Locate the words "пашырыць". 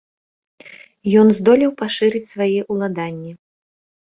1.81-2.25